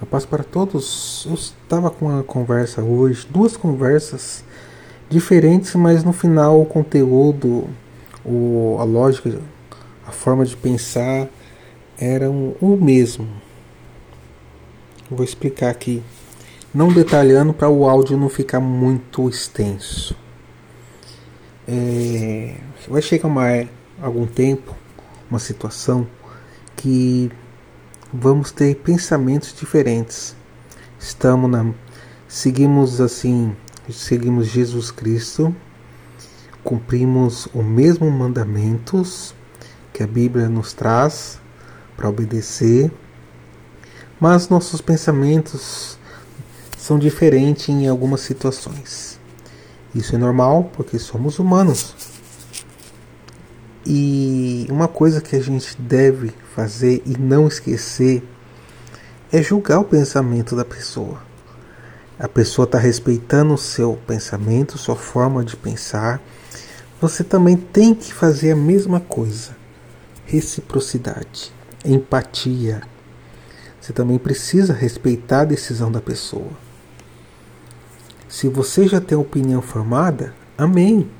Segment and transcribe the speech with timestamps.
[0.00, 1.24] A paz para todos.
[1.26, 4.44] Eu estava com uma conversa hoje, duas conversas
[5.08, 7.68] diferentes, mas no final o conteúdo,
[8.24, 9.40] o, a lógica,
[10.06, 11.28] a forma de pensar
[11.98, 13.28] eram o mesmo.
[15.10, 16.02] Vou explicar aqui,
[16.74, 20.16] não detalhando para o áudio não ficar muito extenso.
[21.68, 22.56] É,
[22.88, 23.68] vai chegar mais
[24.02, 24.74] algum tempo,
[25.30, 26.06] uma situação
[26.76, 27.30] que
[28.16, 30.36] vamos ter pensamentos diferentes.
[31.00, 31.74] Estamos na
[32.28, 33.54] seguimos assim,
[33.90, 35.54] seguimos Jesus Cristo,
[36.62, 39.34] cumprimos o mesmo mandamentos
[39.92, 41.40] que a Bíblia nos traz
[41.96, 42.90] para obedecer,
[44.20, 45.98] mas nossos pensamentos
[46.78, 49.18] são diferentes em algumas situações.
[49.92, 52.13] Isso é normal porque somos humanos.
[53.86, 58.22] E uma coisa que a gente deve fazer e não esquecer
[59.30, 61.20] é julgar o pensamento da pessoa.
[62.18, 66.22] A pessoa está respeitando o seu pensamento, sua forma de pensar.
[67.00, 69.56] Você também tem que fazer a mesma coisa.
[70.24, 71.52] Reciprocidade,
[71.84, 72.82] empatia.
[73.80, 76.52] Você também precisa respeitar a decisão da pessoa.
[78.28, 81.10] Se você já tem opinião formada, amém.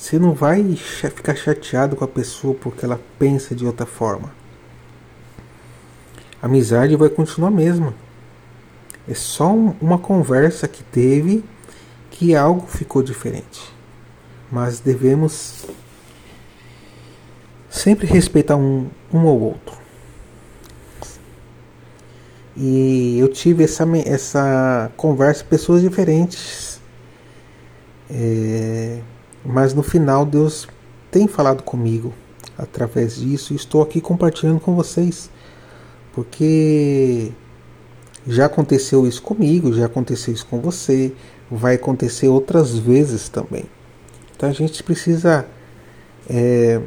[0.00, 4.32] Você não vai ficar chateado com a pessoa porque ela pensa de outra forma.
[6.40, 7.92] A amizade vai continuar a mesma.
[9.06, 11.44] É só uma conversa que teve
[12.10, 13.60] que algo ficou diferente.
[14.50, 15.66] Mas devemos
[17.68, 19.76] sempre respeitar um, um ao outro.
[22.56, 26.80] E eu tive essa, essa conversa com pessoas diferentes.
[28.08, 29.02] É,
[29.44, 30.68] mas no final Deus
[31.10, 32.12] tem falado comigo
[32.56, 35.30] através disso e estou aqui compartilhando com vocês.
[36.12, 37.32] Porque
[38.26, 41.12] já aconteceu isso comigo, já aconteceu isso com você,
[41.50, 43.64] vai acontecer outras vezes também.
[44.36, 45.46] Então a gente precisa
[46.28, 46.80] é,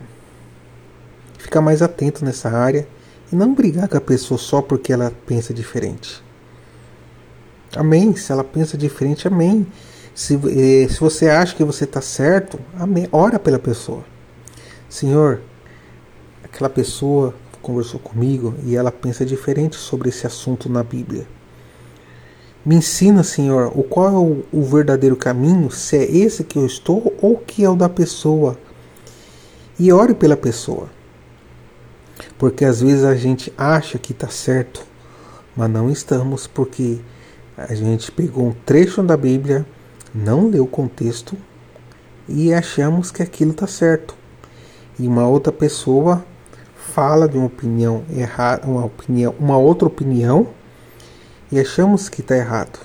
[1.38, 2.88] ficar mais atento nessa área
[3.31, 6.24] e não brigar com a pessoa só porque ela pensa diferente.
[7.75, 8.16] Amém.
[8.16, 9.66] Se ela pensa diferente, amém.
[10.13, 13.07] Se, eh, se você acha que você está certo, amém.
[13.12, 14.03] ora pela pessoa.
[14.88, 15.41] Senhor,
[16.44, 21.25] aquela pessoa conversou comigo e ela pensa diferente sobre esse assunto na Bíblia.
[22.63, 26.66] Me ensina, Senhor, o qual é o, o verdadeiro caminho, se é esse que eu
[26.66, 28.57] estou ou que é o da pessoa.
[29.79, 30.90] E ore pela pessoa.
[32.38, 34.85] Porque às vezes a gente acha que está certo,
[35.56, 37.00] mas não estamos, porque
[37.57, 39.66] a gente pegou um trecho da Bíblia
[40.13, 41.38] não leu o contexto
[42.28, 44.16] e achamos que aquilo está certo.
[45.00, 46.24] E uma outra pessoa
[46.75, 50.47] fala de uma opinião errada, uma opinião, uma outra opinião
[51.52, 52.79] e achamos que está errado.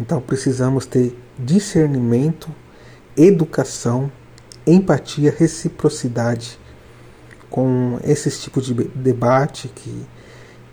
[0.00, 2.50] Então precisamos ter discernimento,
[3.16, 4.10] educação,
[4.66, 6.58] empatia, reciprocidade
[7.50, 10.06] com esses tipos de debate que,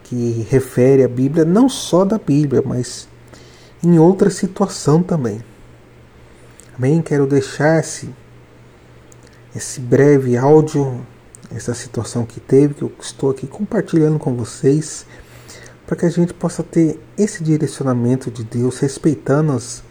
[0.04, 3.08] que refere à Bíblia, não só da Bíblia, mas
[3.84, 5.44] em outra situação também.
[6.80, 7.02] Amém?
[7.02, 8.10] Quero deixar esse,
[9.54, 11.06] esse breve áudio,
[11.54, 15.06] essa situação que teve, que eu estou aqui compartilhando com vocês,
[15.86, 19.84] para que a gente possa ter esse direcionamento de Deus, respeitando as,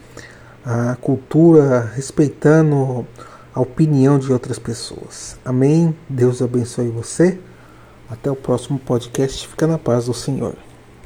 [0.65, 3.06] a cultura, respeitando
[3.55, 5.37] a opinião de outras pessoas.
[5.44, 5.94] Amém?
[6.09, 7.38] Deus abençoe você.
[8.09, 9.47] Até o próximo podcast.
[9.47, 10.68] Fica na paz do Senhor.